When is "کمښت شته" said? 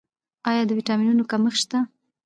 1.31-1.79